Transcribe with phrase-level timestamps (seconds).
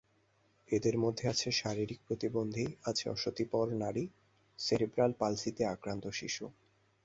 [0.69, 4.03] এদের মধ্যে আছে শারীরিক প্রতিবন্ধী, আছে অশীতিপর নারী,
[4.59, 6.43] সেরেব্রাল পালসিতে আক্রান্ত শিশু।